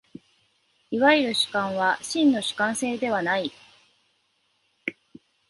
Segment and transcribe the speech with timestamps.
[0.89, 3.51] いわゆる主観は真の主観性ではない。